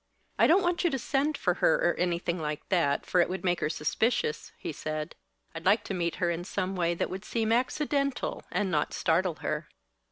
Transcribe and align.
"I 0.39 0.47
don't 0.47 0.63
want 0.63 0.83
you 0.83 0.89
to 0.89 0.97
send 0.97 1.37
for 1.37 1.53
her, 1.61 1.75
or 1.75 1.93
anything 1.93 2.39
like 2.41 2.67
that, 2.69 3.05
for 3.05 3.21
it 3.21 3.29
would 3.29 3.43
make 3.45 3.59
her 3.59 3.69
suspicious," 3.69 4.51
he 4.57 4.71
said. 4.71 5.13
"I'd 5.53 5.63
like 5.63 5.83
to 5.83 5.93
meet 5.93 6.15
her 6.15 6.31
in 6.31 6.43
some 6.43 6.75
way 6.75 6.95
that 6.95 7.11
would 7.11 7.23
seem 7.23 7.51
accidental, 7.51 8.43
and 8.51 8.71
not 8.71 8.93
startle 8.95 9.35
her." 9.45 9.69